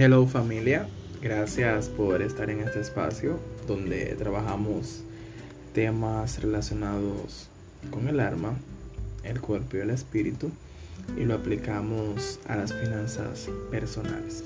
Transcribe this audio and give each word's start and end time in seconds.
Hello 0.00 0.24
familia, 0.28 0.86
gracias 1.20 1.88
por 1.88 2.22
estar 2.22 2.50
en 2.50 2.60
este 2.60 2.78
espacio 2.78 3.40
donde 3.66 4.14
trabajamos 4.14 5.02
temas 5.74 6.40
relacionados 6.40 7.48
con 7.90 8.06
el 8.06 8.20
alma, 8.20 8.54
el 9.24 9.40
cuerpo 9.40 9.76
y 9.76 9.80
el 9.80 9.90
espíritu 9.90 10.52
y 11.16 11.24
lo 11.24 11.34
aplicamos 11.34 12.38
a 12.46 12.54
las 12.54 12.72
finanzas 12.72 13.50
personales. 13.72 14.44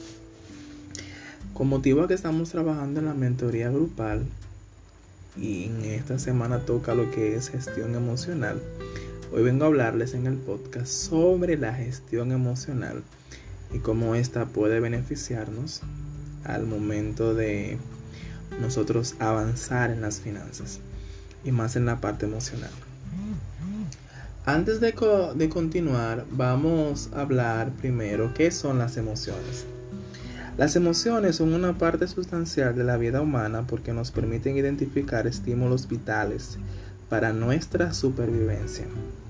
Con 1.53 1.69
motivo 1.69 2.01
a 2.01 2.09
que 2.09 2.15
estamos 2.15 2.49
trabajando 2.49 3.01
en 3.01 3.07
la 3.09 3.15
mentoría 3.15 3.69
grupal 3.69 4.25
y 5.37 5.65
en 5.65 5.85
esta 5.85 6.19
semana 6.19 6.61
toca 6.61 6.95
lo 6.95 7.11
que 7.11 7.37
es 7.37 7.51
gestión 7.51 7.95
emocional, 7.95 8.59
hoy 9.31 9.43
vengo 9.43 9.65
a 9.65 9.67
hablarles 9.67 10.15
en 10.15 10.27
el 10.27 10.37
podcast 10.37 10.89
sobre 10.89 11.59
la 11.59 11.75
gestión 11.75 12.33
emocional 12.33 13.03
y 13.73 13.79
cómo 13.79 14.15
esta 14.15 14.47
puede 14.47 14.81
beneficiarnos 14.81 15.83
al 16.45 16.67
momento 16.67 17.35
de 17.35 17.79
nosotros 18.61 19.15
avanzar 19.19 19.91
en 19.91 20.01
las 20.01 20.21
finanzas 20.21 20.81
y 21.45 21.53
más 21.53 21.77
en 21.77 21.87
la 21.87 22.01
parte 22.01 22.27
emocional. 22.27 22.71
Antes 24.45 24.81
de, 24.81 24.93
de, 25.37 25.49
continuar, 25.49 26.27
vamos 26.33 27.11
a 27.15 27.21
hablar 27.21 27.71
primero 27.71 28.35
qué 28.35 28.51
son 28.51 28.79
las 28.79 28.97
emociones. 28.97 29.67
Las 30.59 30.75
emociones 30.77 31.37
son 31.37 31.55
una 31.55 31.79
parte 31.79 32.09
sustancial 32.09 32.75
de 32.75 32.85
la 32.85 32.97
vida 32.97 33.21
humana 33.21 33.67
porque 33.67 33.93
nos 33.93 34.11
permiten 34.11 34.57
identificar 34.57 35.27
estímulos 35.27 35.89
vitales 35.89 36.59
para 37.09 37.33
nuestra 37.33 37.95
supervivencia. 37.95 38.85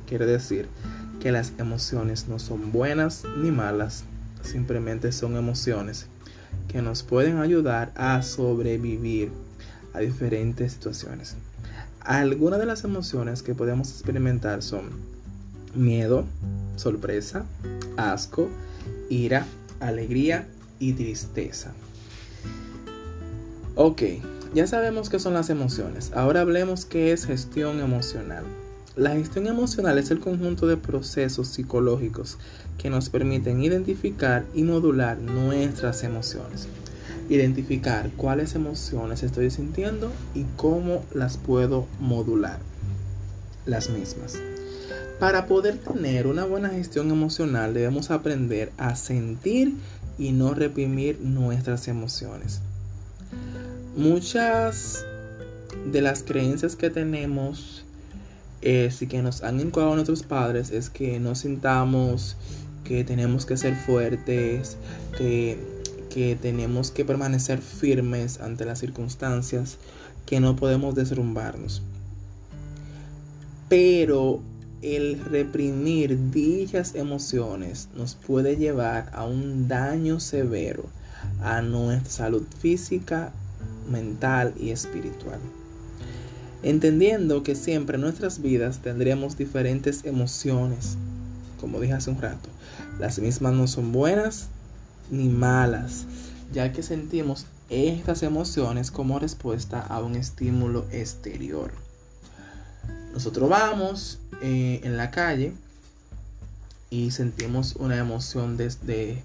Quiere 0.08 0.24
decir 0.24 0.66
que 1.20 1.30
las 1.30 1.52
emociones 1.58 2.26
no 2.26 2.38
son 2.38 2.72
buenas 2.72 3.22
ni 3.36 3.50
malas, 3.50 4.04
simplemente 4.42 5.12
son 5.12 5.36
emociones 5.36 6.06
que 6.68 6.82
nos 6.82 7.02
pueden 7.02 7.38
ayudar 7.38 7.92
a 7.96 8.22
sobrevivir 8.22 9.30
a 9.92 10.00
diferentes 10.00 10.72
situaciones. 10.72 11.36
Algunas 12.00 12.58
de 12.58 12.66
las 12.66 12.84
emociones 12.84 13.42
que 13.42 13.54
podemos 13.54 13.90
experimentar 13.90 14.62
son 14.62 14.90
miedo, 15.74 16.24
sorpresa, 16.76 17.44
asco, 17.96 18.48
ira, 19.08 19.46
alegría 19.80 20.46
y 20.78 20.92
tristeza. 20.94 21.72
Ok, 23.74 24.02
ya 24.54 24.66
sabemos 24.66 25.08
qué 25.08 25.18
son 25.18 25.34
las 25.34 25.48
emociones. 25.48 26.12
Ahora 26.14 26.40
hablemos 26.40 26.84
qué 26.84 27.12
es 27.12 27.24
gestión 27.24 27.80
emocional. 27.80 28.44
La 28.94 29.12
gestión 29.12 29.46
emocional 29.46 29.96
es 29.96 30.10
el 30.10 30.20
conjunto 30.20 30.66
de 30.66 30.76
procesos 30.76 31.48
psicológicos 31.48 32.36
que 32.76 32.90
nos 32.90 33.08
permiten 33.08 33.62
identificar 33.62 34.44
y 34.52 34.64
modular 34.64 35.16
nuestras 35.16 36.02
emociones. 36.02 36.68
Identificar 37.30 38.10
cuáles 38.18 38.54
emociones 38.54 39.22
estoy 39.22 39.50
sintiendo 39.50 40.12
y 40.34 40.44
cómo 40.56 41.06
las 41.14 41.38
puedo 41.38 41.86
modular. 42.00 42.58
Las 43.64 43.88
mismas. 43.88 44.38
Para 45.18 45.46
poder 45.46 45.78
tener 45.78 46.26
una 46.26 46.44
buena 46.44 46.68
gestión 46.68 47.10
emocional 47.10 47.72
debemos 47.72 48.10
aprender 48.10 48.72
a 48.76 48.94
sentir 48.94 49.72
y 50.18 50.32
no 50.32 50.52
reprimir 50.52 51.18
nuestras 51.22 51.88
emociones. 51.88 52.60
Muchas 53.96 55.06
de 55.90 56.02
las 56.02 56.22
creencias 56.22 56.76
que 56.76 56.90
tenemos 56.90 57.86
y 58.62 59.06
que 59.06 59.22
nos 59.22 59.42
han 59.42 59.58
inculcado 59.58 59.94
nuestros 59.94 60.22
padres 60.22 60.70
es 60.70 60.88
que 60.88 61.18
no 61.18 61.34
sintamos 61.34 62.36
que 62.84 63.02
tenemos 63.02 63.44
que 63.44 63.56
ser 63.56 63.74
fuertes, 63.74 64.76
que, 65.18 65.58
que 66.10 66.36
tenemos 66.36 66.92
que 66.92 67.04
permanecer 67.04 67.60
firmes 67.60 68.40
ante 68.40 68.64
las 68.64 68.78
circunstancias, 68.78 69.78
que 70.26 70.38
no 70.38 70.54
podemos 70.54 70.94
derrumbarnos. 70.94 71.82
Pero 73.68 74.40
el 74.80 75.24
reprimir 75.24 76.30
dichas 76.30 76.94
emociones 76.94 77.88
nos 77.96 78.14
puede 78.14 78.56
llevar 78.56 79.10
a 79.12 79.24
un 79.24 79.66
daño 79.66 80.20
severo 80.20 80.84
a 81.40 81.62
nuestra 81.62 82.10
salud 82.10 82.44
física, 82.60 83.32
mental 83.88 84.54
y 84.58 84.70
espiritual 84.70 85.40
entendiendo 86.62 87.42
que 87.42 87.54
siempre 87.54 87.96
en 87.96 88.02
nuestras 88.02 88.40
vidas 88.40 88.78
tendremos 88.78 89.36
diferentes 89.36 90.04
emociones. 90.04 90.96
Como 91.60 91.80
dije 91.80 91.94
hace 91.94 92.10
un 92.10 92.20
rato, 92.20 92.48
las 92.98 93.18
mismas 93.18 93.54
no 93.54 93.66
son 93.66 93.92
buenas 93.92 94.48
ni 95.10 95.28
malas, 95.28 96.06
ya 96.52 96.72
que 96.72 96.82
sentimos 96.82 97.46
estas 97.70 98.22
emociones 98.22 98.90
como 98.90 99.18
respuesta 99.18 99.80
a 99.80 100.00
un 100.00 100.16
estímulo 100.16 100.84
exterior. 100.90 101.72
Nosotros 103.12 103.48
vamos 103.48 104.18
eh, 104.42 104.80
en 104.84 104.96
la 104.96 105.10
calle 105.10 105.52
y 106.90 107.10
sentimos 107.10 107.76
una 107.76 107.96
emoción 107.96 108.56
desde 108.56 109.22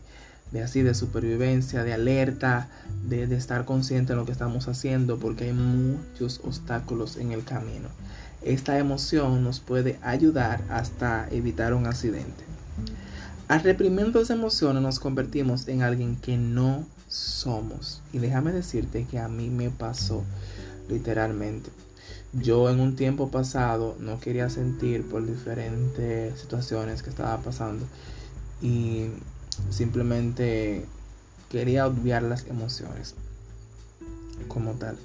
de 0.52 0.64
así, 0.64 0.82
de 0.82 0.94
supervivencia, 0.94 1.84
de 1.84 1.94
alerta, 1.94 2.70
de, 3.08 3.24
estar 3.36 3.66
consciente 3.66 4.14
de 4.14 4.18
lo 4.18 4.26
que 4.26 4.32
estamos 4.32 4.68
haciendo, 4.68 5.18
porque 5.18 5.46
hay 5.46 5.54
muchos 5.54 6.42
obstáculos 6.44 7.18
en 7.18 7.32
el 7.32 7.44
camino. 7.44 7.90
Esta 8.42 8.78
emoción 8.80 9.44
nos 9.44 9.60
puede 9.60 10.00
ayudar 10.02 10.64
hasta 10.70 11.28
evitar 11.32 11.74
un 11.74 11.88
accidente. 11.88 12.44
Al 13.48 13.64
reprimir 13.64 14.14
las 14.14 14.30
emociones 14.30 14.82
nos 14.82 15.00
convertimos 15.00 15.68
en 15.68 15.82
alguien 15.82 16.16
que 16.18 16.38
no 16.38 16.86
somos. 17.08 18.02
Y 18.14 18.20
déjame 18.20 18.52
decirte 18.52 19.06
que 19.06 19.20
a 19.20 19.28
mí 19.28 19.50
me 19.50 19.70
pasó 19.70 20.24
literalmente. 20.90 21.70
Yo 22.34 22.70
en 22.70 22.80
un 22.80 22.96
tiempo 22.96 23.32
pasado 23.32 23.96
no 24.00 24.20
quería 24.20 24.50
sentir 24.50 25.08
por 25.08 25.26
diferentes 25.26 26.40
situaciones 26.40 27.02
que 27.02 27.10
estaba 27.10 27.38
pasando. 27.38 27.86
Y 28.62 29.08
simplemente 29.70 30.86
quería 31.50 31.88
obviar 31.88 32.24
las 32.24 32.46
emociones 32.48 33.16
como 34.48 34.74
tal. 34.74 34.98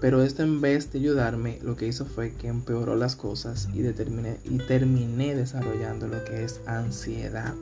Pero 0.00 0.22
esto 0.22 0.42
en 0.42 0.60
vez 0.60 0.92
de 0.92 0.98
ayudarme, 0.98 1.58
lo 1.62 1.76
que 1.76 1.86
hizo 1.86 2.04
fue 2.04 2.32
que 2.32 2.48
empeoró 2.48 2.96
las 2.96 3.16
cosas 3.16 3.68
y, 3.72 3.80
determiné, 3.80 4.36
y 4.44 4.58
terminé 4.58 5.34
desarrollando 5.34 6.06
lo 6.06 6.22
que 6.24 6.44
es 6.44 6.60
ansiedad. 6.66 7.54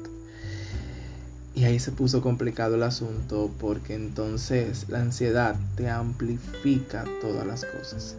Y 1.55 1.65
ahí 1.65 1.79
se 1.79 1.93
puso 1.93 2.21
complicado 2.21 2.75
el 2.75 2.83
asunto 2.83 3.51
porque 3.61 3.95
entonces 3.95 4.87
la 4.89 5.01
ansiedad 5.01 5.55
te 5.77 5.89
amplifica 5.89 7.05
todas 7.21 7.47
las 7.47 7.65
cosas. 7.65 8.17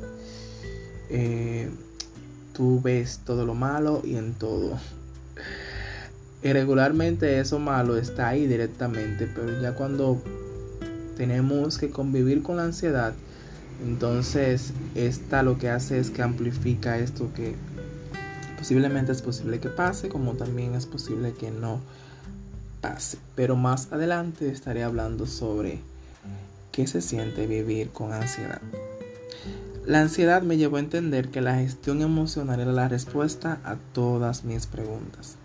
Eh, 1.09 1.69
tú 2.53 2.81
ves 2.81 3.19
todo 3.25 3.45
lo 3.45 3.53
malo 3.53 4.01
y 4.05 4.15
en 4.15 4.33
todo 4.33 4.79
y 6.45 6.53
regularmente 6.53 7.39
eso 7.39 7.57
malo 7.57 7.97
está 7.97 8.27
ahí 8.27 8.45
directamente, 8.45 9.25
pero 9.25 9.59
ya 9.59 9.73
cuando 9.73 10.21
tenemos 11.17 11.79
que 11.79 11.89
convivir 11.89 12.43
con 12.43 12.57
la 12.57 12.65
ansiedad, 12.65 13.15
entonces 13.83 14.71
esta 14.93 15.41
lo 15.41 15.57
que 15.57 15.69
hace 15.69 15.97
es 15.97 16.11
que 16.11 16.21
amplifica 16.21 16.99
esto 16.99 17.31
que 17.33 17.55
posiblemente 18.59 19.11
es 19.11 19.23
posible 19.23 19.59
que 19.59 19.69
pase, 19.69 20.07
como 20.07 20.33
también 20.33 20.75
es 20.75 20.85
posible 20.85 21.33
que 21.33 21.49
no 21.49 21.79
pase. 22.79 23.17
Pero 23.33 23.55
más 23.55 23.91
adelante 23.91 24.47
estaré 24.47 24.83
hablando 24.83 25.25
sobre 25.25 25.79
qué 26.71 26.85
se 26.85 27.01
siente 27.01 27.47
vivir 27.47 27.89
con 27.89 28.13
ansiedad. 28.13 28.61
La 29.87 29.99
ansiedad 29.99 30.43
me 30.43 30.57
llevó 30.57 30.77
a 30.77 30.81
entender 30.81 31.29
que 31.29 31.41
la 31.41 31.55
gestión 31.55 32.03
emocional 32.03 32.59
era 32.59 32.71
la 32.71 32.87
respuesta 32.87 33.57
a 33.63 33.77
todas 33.93 34.43
mis 34.43 34.67
preguntas 34.67 35.37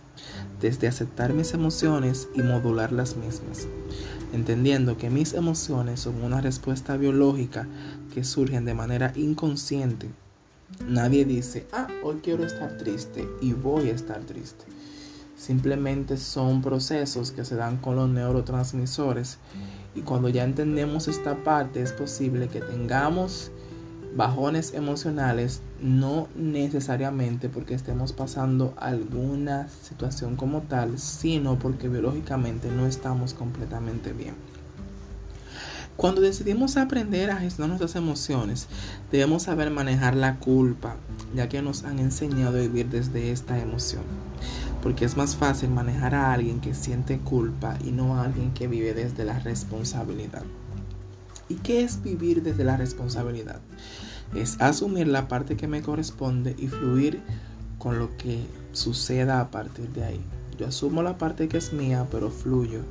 desde 0.60 0.88
aceptar 0.88 1.32
mis 1.32 1.54
emociones 1.54 2.28
y 2.34 2.42
modular 2.42 2.92
las 2.92 3.16
mismas, 3.16 3.66
entendiendo 4.32 4.96
que 4.96 5.10
mis 5.10 5.34
emociones 5.34 6.00
son 6.00 6.22
una 6.22 6.40
respuesta 6.40 6.96
biológica 6.96 7.66
que 8.14 8.24
surgen 8.24 8.64
de 8.64 8.74
manera 8.74 9.12
inconsciente. 9.16 10.10
Nadie 10.86 11.24
dice, 11.24 11.66
ah, 11.72 11.88
hoy 12.02 12.20
quiero 12.22 12.44
estar 12.44 12.76
triste 12.76 13.28
y 13.40 13.52
voy 13.52 13.88
a 13.88 13.94
estar 13.94 14.20
triste. 14.20 14.64
Simplemente 15.36 16.16
son 16.18 16.60
procesos 16.60 17.32
que 17.32 17.44
se 17.44 17.56
dan 17.56 17.78
con 17.78 17.96
los 17.96 18.10
neurotransmisores 18.10 19.38
y 19.94 20.02
cuando 20.02 20.28
ya 20.28 20.44
entendemos 20.44 21.08
esta 21.08 21.42
parte 21.42 21.80
es 21.82 21.92
posible 21.92 22.48
que 22.48 22.60
tengamos 22.60 23.50
bajones 24.14 24.74
emocionales 24.74 25.60
no 25.80 26.28
necesariamente 26.34 27.48
porque 27.48 27.74
estemos 27.74 28.12
pasando 28.12 28.74
alguna 28.76 29.68
situación 29.68 30.36
como 30.36 30.62
tal, 30.62 30.98
sino 30.98 31.58
porque 31.58 31.88
biológicamente 31.88 32.70
no 32.70 32.86
estamos 32.86 33.34
completamente 33.34 34.12
bien. 34.12 34.34
Cuando 35.96 36.22
decidimos 36.22 36.78
aprender 36.78 37.30
a 37.30 37.36
gestionar 37.36 37.68
nuestras 37.68 37.94
emociones, 37.94 38.68
debemos 39.12 39.42
saber 39.42 39.70
manejar 39.70 40.16
la 40.16 40.38
culpa, 40.38 40.96
ya 41.34 41.48
que 41.50 41.60
nos 41.60 41.84
han 41.84 41.98
enseñado 41.98 42.56
a 42.56 42.62
vivir 42.62 42.88
desde 42.88 43.32
esta 43.32 43.58
emoción. 43.58 44.04
porque 44.82 45.04
es 45.04 45.14
más 45.14 45.36
fácil 45.36 45.68
manejar 45.68 46.14
a 46.14 46.32
alguien 46.32 46.60
que 46.60 46.72
siente 46.72 47.18
culpa 47.18 47.76
y 47.84 47.90
no 47.90 48.16
a 48.16 48.24
alguien 48.24 48.54
que 48.54 48.66
vive 48.66 48.94
desde 48.94 49.26
la 49.26 49.38
responsabilidad. 49.38 50.42
¿Y 51.50 51.56
qué 51.56 51.82
es 51.82 52.02
vivir 52.02 52.42
desde 52.42 52.62
la 52.64 52.76
responsabilidad? 52.76 53.60
Es 54.34 54.60
asumir 54.60 55.08
la 55.08 55.26
parte 55.26 55.56
que 55.56 55.66
me 55.66 55.82
corresponde 55.82 56.54
y 56.56 56.68
fluir 56.68 57.20
con 57.78 57.98
lo 57.98 58.16
que 58.16 58.46
suceda 58.72 59.40
a 59.40 59.50
partir 59.50 59.88
de 59.88 60.04
ahí. 60.04 60.20
Yo 60.56 60.68
asumo 60.68 61.02
la 61.02 61.18
parte 61.18 61.48
que 61.48 61.58
es 61.58 61.72
mía, 61.72 62.06
pero 62.08 62.30
fluyo 62.30 62.82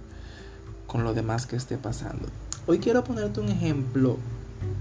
con 0.88 1.06
lo 1.06 1.14
demás 1.14 1.46
que 1.46 1.56
esté 1.56 1.78
pasando. 1.78 2.28
Hoy 2.68 2.80
quiero 2.80 3.04
ponerte 3.04 3.40
un 3.40 3.48
ejemplo 3.48 4.18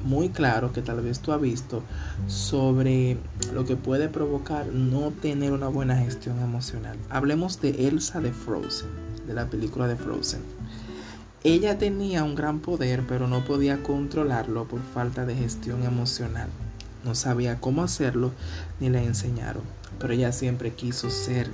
muy 0.05 0.31
claro 0.31 0.73
que 0.73 0.83
tal 0.83 1.01
vez 1.01 1.21
tú 1.21 1.33
has 1.33 1.41
visto 1.41 1.83
sobre 2.27 3.17
lo 3.55 3.65
que 3.65 3.77
puede 3.77 4.09
provocar 4.09 4.67
no 4.67 5.13
tener 5.13 5.53
una 5.53 5.69
buena 5.69 5.97
gestión 5.97 6.41
emocional. 6.41 6.97
Hablemos 7.11 7.61
de 7.61 7.87
Elsa 7.87 8.21
de 8.21 8.33
Frozen, 8.33 8.89
de 9.27 9.35
la 9.35 9.49
película 9.49 9.87
de 9.87 9.95
Frozen. 9.95 10.41
Ella 11.49 11.79
tenía 11.79 12.25
un 12.25 12.35
gran 12.35 12.61
poder, 12.61 13.07
pero 13.09 13.27
no 13.27 13.43
podía 13.43 13.83
controlarlo 13.83 14.69
por 14.69 14.83
falta 14.83 15.25
de 15.25 15.35
gestión 15.35 15.83
emocional. 15.83 16.51
No 17.07 17.15
sabía 17.15 17.59
cómo 17.59 17.83
hacerlo 17.83 18.33
ni 18.81 18.91
le 18.91 19.03
enseñaron, 19.03 19.63
pero 19.99 20.13
ella 20.13 20.31
siempre 20.33 20.75
quiso 20.75 21.09
ser 21.09 21.51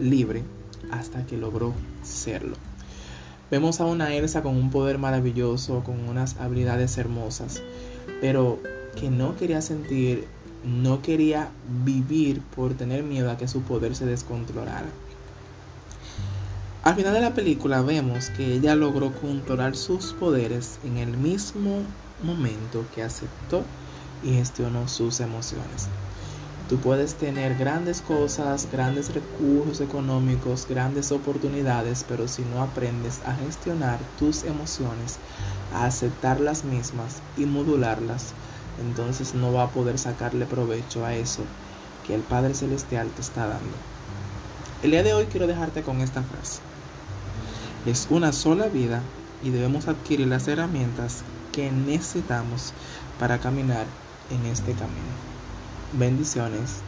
libre 0.00 0.42
hasta 0.90 1.24
que 1.26 1.36
logró 1.36 1.74
serlo. 2.02 2.56
Vemos 3.48 3.80
a 3.80 3.84
una 3.84 4.12
Elsa 4.16 4.42
con 4.42 4.56
un 4.56 4.72
poder 4.72 4.98
maravilloso, 4.98 5.84
con 5.84 6.08
unas 6.08 6.38
habilidades 6.38 6.98
hermosas, 6.98 7.62
pero 8.20 8.58
que 8.96 9.10
no 9.10 9.36
quería 9.36 9.62
sentir, 9.62 10.26
no 10.64 11.02
quería 11.02 11.50
vivir 11.84 12.40
por 12.40 12.74
tener 12.74 13.04
miedo 13.04 13.30
a 13.30 13.36
que 13.36 13.46
su 13.46 13.62
poder 13.62 13.94
se 13.94 14.06
descontrolara. 14.06 14.88
Al 16.86 16.94
final 16.94 17.14
de 17.14 17.20
la 17.20 17.34
película 17.34 17.82
vemos 17.82 18.30
que 18.30 18.54
ella 18.54 18.76
logró 18.76 19.12
controlar 19.12 19.74
sus 19.74 20.12
poderes 20.12 20.78
en 20.84 20.98
el 20.98 21.16
mismo 21.16 21.80
momento 22.22 22.84
que 22.94 23.02
aceptó 23.02 23.64
y 24.22 24.34
gestionó 24.34 24.86
sus 24.86 25.18
emociones. 25.18 25.88
Tú 26.68 26.76
puedes 26.76 27.16
tener 27.16 27.56
grandes 27.56 28.00
cosas, 28.02 28.68
grandes 28.70 29.12
recursos 29.12 29.80
económicos, 29.80 30.68
grandes 30.68 31.10
oportunidades, 31.10 32.04
pero 32.08 32.28
si 32.28 32.42
no 32.42 32.62
aprendes 32.62 33.20
a 33.26 33.34
gestionar 33.34 33.98
tus 34.16 34.44
emociones, 34.44 35.18
a 35.74 35.86
aceptar 35.86 36.38
las 36.38 36.62
mismas 36.62 37.16
y 37.36 37.46
modularlas, 37.46 38.32
entonces 38.80 39.34
no 39.34 39.52
va 39.52 39.64
a 39.64 39.70
poder 39.70 39.98
sacarle 39.98 40.46
provecho 40.46 41.04
a 41.04 41.16
eso 41.16 41.42
que 42.06 42.14
el 42.14 42.20
Padre 42.20 42.54
Celestial 42.54 43.08
te 43.08 43.22
está 43.22 43.48
dando. 43.48 43.74
El 44.84 44.92
día 44.92 45.02
de 45.02 45.14
hoy 45.14 45.24
quiero 45.24 45.48
dejarte 45.48 45.82
con 45.82 46.00
esta 46.00 46.22
frase. 46.22 46.60
Es 47.86 48.08
una 48.10 48.32
sola 48.32 48.66
vida 48.66 49.00
y 49.44 49.50
debemos 49.50 49.86
adquirir 49.86 50.26
las 50.26 50.48
herramientas 50.48 51.22
que 51.52 51.70
necesitamos 51.70 52.72
para 53.20 53.38
caminar 53.38 53.86
en 54.30 54.44
este 54.50 54.72
camino. 54.72 55.14
Bendiciones. 55.92 56.82